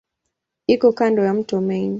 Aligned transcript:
Iko 0.67 0.87
kando 0.99 1.21
ya 1.27 1.33
mto 1.33 1.57
Main. 1.61 1.89